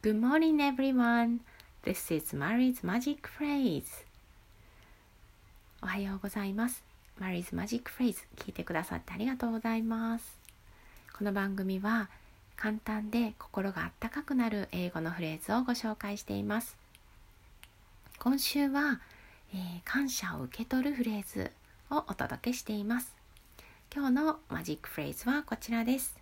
[0.00, 1.40] Good morning, everyone.
[1.82, 3.82] This is Mary's Magic Phrase.
[5.82, 6.84] おはようございます。
[7.20, 10.38] Mary's Magic Phrase 聞いてくださってありがとうございます。
[11.12, 12.08] この番組は
[12.54, 16.76] 簡単で心があったかくなる英語のフレーズをご紹介しています。
[18.20, 19.00] 今週は、
[19.52, 21.50] えー、感謝を受け取るフレーズ
[21.90, 23.16] をお届けしています。
[23.92, 26.16] 今日のマジックフレーズはこちらです。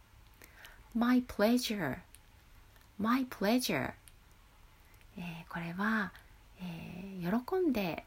[0.95, 1.99] My pleasure
[2.99, 3.93] My pleasure
[5.19, 6.13] えー、これは、
[6.61, 8.05] えー、喜んで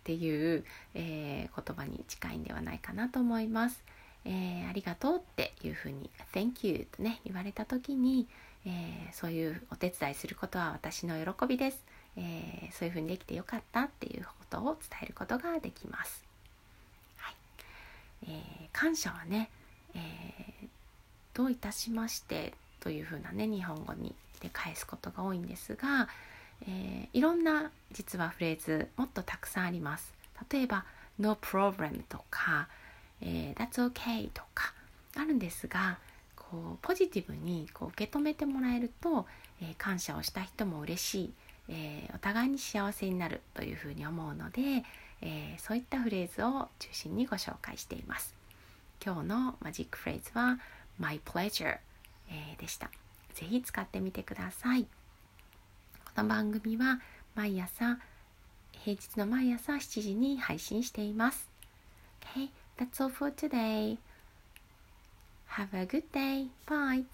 [0.00, 3.82] っていう、えー、言葉に近いんではないかなと思います。
[4.24, 8.28] えありがとうっていうふうに「Thank you」とね言われた時に、
[8.66, 11.82] えそういうお手伝いすることは私の喜びです、
[12.16, 16.22] えそういうふうにできてよかったっていうことを伝えることができます。
[17.16, 17.34] はい
[18.28, 19.48] え感謝はね、
[19.94, 20.68] え
[21.32, 26.08] どういたしましてというふうなね日本語にで返すことが多いんですが、
[26.62, 30.12] えー、いろんな実はフレーズもっとたくさんあります。
[30.50, 30.84] 例えば
[31.18, 32.68] No problem とか、
[33.20, 34.72] えー、That's okay とか
[35.16, 35.98] あるんですが
[36.34, 39.26] こうポジティブにこう受け止めてもらえると、
[39.60, 41.32] えー、感謝をした人も嬉しい、
[41.68, 44.60] えー、お互いに幸せになるというふうに思うので、
[45.20, 48.34] えー、そういったフレーズを中心にご紹介しています。
[49.04, 50.58] 今日のマジックフレーズは
[50.98, 51.78] My pleasure、
[52.30, 52.90] えー、でした
[53.34, 57.00] ぜひ使ってみてくださいこの番組は
[57.34, 57.98] 毎朝
[58.72, 61.50] 平日の毎朝7時に配信しています
[62.20, 63.98] Okay, that's all for today.
[65.56, 66.48] Have a good day.
[66.66, 67.04] Bye.